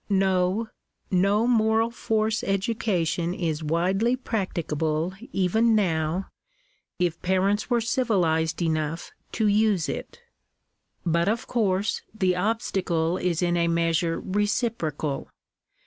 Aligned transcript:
No 0.09 0.67
no, 1.11 1.45
moral 1.45 1.91
force 1.91 2.43
education 2.43 3.35
is 3.35 3.61
widely 3.63 4.15
practicable 4.15 5.13
even 5.31 5.75
now, 5.75 6.25
if 6.97 7.21
parents 7.21 7.69
were 7.69 7.81
civilized 7.81 8.63
enough 8.63 9.11
to 9.33 9.45
use 9.45 9.87
it. 9.87 10.19
But 11.05 11.29
of 11.29 11.45
course 11.45 12.01
the 12.15 12.35
obstacle 12.35 13.17
is 13.17 13.43
in 13.43 13.55
a 13.55 13.67
measure 13.67 14.19
reciprocal. 14.19 15.29